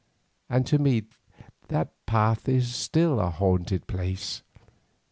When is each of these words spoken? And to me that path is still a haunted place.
And 0.49 0.65
to 0.65 0.79
me 0.79 1.03
that 1.67 1.91
path 2.07 2.49
is 2.49 2.73
still 2.73 3.19
a 3.19 3.29
haunted 3.29 3.85
place. 3.85 4.41